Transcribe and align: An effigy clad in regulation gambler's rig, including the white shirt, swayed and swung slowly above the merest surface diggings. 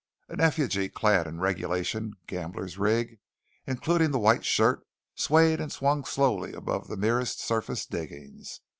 An 0.29 0.41
effigy 0.41 0.89
clad 0.89 1.27
in 1.27 1.39
regulation 1.39 2.15
gambler's 2.25 2.79
rig, 2.79 3.19
including 3.67 4.09
the 4.09 4.17
white 4.17 4.43
shirt, 4.43 4.81
swayed 5.13 5.61
and 5.61 5.71
swung 5.71 6.05
slowly 6.05 6.53
above 6.53 6.87
the 6.87 6.97
merest 6.97 7.39
surface 7.39 7.85
diggings. 7.85 8.61